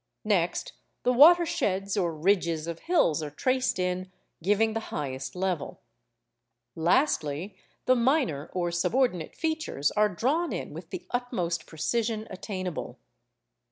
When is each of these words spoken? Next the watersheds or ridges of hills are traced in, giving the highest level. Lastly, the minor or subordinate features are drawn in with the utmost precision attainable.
Next 0.25 0.73
the 1.03 1.13
watersheds 1.13 1.95
or 1.95 2.15
ridges 2.15 2.65
of 2.65 2.79
hills 2.79 3.21
are 3.21 3.29
traced 3.29 3.77
in, 3.77 4.11
giving 4.41 4.73
the 4.73 4.79
highest 4.89 5.35
level. 5.35 5.79
Lastly, 6.75 7.55
the 7.85 7.95
minor 7.95 8.49
or 8.51 8.71
subordinate 8.71 9.35
features 9.35 9.91
are 9.91 10.09
drawn 10.09 10.51
in 10.53 10.73
with 10.73 10.89
the 10.89 11.05
utmost 11.11 11.67
precision 11.67 12.25
attainable. 12.31 12.97